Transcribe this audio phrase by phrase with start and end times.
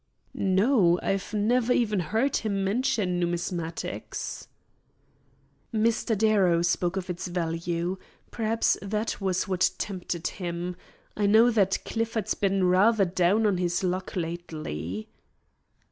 [0.33, 4.47] "No; I've never even heard him mention numismatics."
[5.71, 6.17] "Mr.
[6.17, 7.99] Darrow spoke of its value.
[8.31, 10.75] Perhaps that was what tempted him.
[11.15, 15.07] I know that Clifford's been rather down on his luck lately."